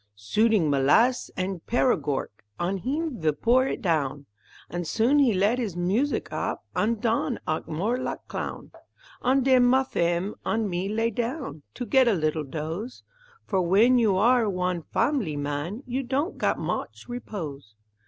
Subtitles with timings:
[0.17, 4.25] Sooding molass' an' peragork, On heem ve pour it down,
[4.67, 8.71] An' soon he let his music op, An' don' ac' more lak' clown,
[9.23, 13.03] An' den ma femme an' me lay down To get a little doze,
[13.45, 17.75] For w'en you are wan fam'lee man You don' gat moch repose.